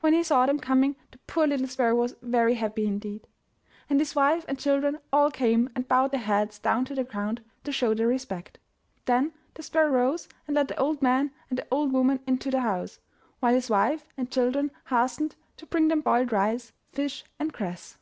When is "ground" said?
7.02-7.42